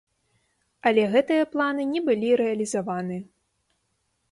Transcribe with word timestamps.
Але 0.89 1.03
гэтыя 1.15 1.43
планы 1.53 1.83
не 1.93 2.01
былі 2.09 2.33
рэалізаваны. 2.43 3.17